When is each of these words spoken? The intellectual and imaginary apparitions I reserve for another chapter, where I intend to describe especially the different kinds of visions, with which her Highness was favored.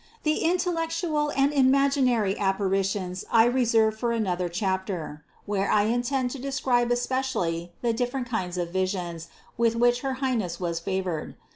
The 0.23 0.39
intellectual 0.39 1.29
and 1.37 1.53
imaginary 1.53 2.35
apparitions 2.39 3.23
I 3.31 3.45
reserve 3.45 3.99
for 3.99 4.13
another 4.13 4.49
chapter, 4.49 5.23
where 5.45 5.69
I 5.69 5.83
intend 5.83 6.31
to 6.31 6.39
describe 6.39 6.91
especially 6.91 7.73
the 7.83 7.93
different 7.93 8.27
kinds 8.27 8.57
of 8.57 8.71
visions, 8.71 9.27
with 9.59 9.75
which 9.75 10.01
her 10.01 10.13
Highness 10.13 10.59
was 10.59 10.79
favored. 10.79 11.35